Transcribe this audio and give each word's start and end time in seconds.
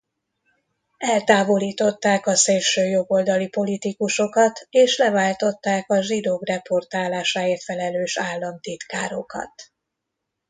Eltávolították 0.97 2.27
a 2.27 2.35
szélsőjobboldali 2.35 3.47
politikusokat 3.49 4.67
és 4.69 4.97
leváltották 4.97 5.89
a 5.89 6.01
zsidók 6.01 6.43
deportálásáért 6.43 7.63
felelős 7.63 8.17
államtitkárokat. 8.19 9.51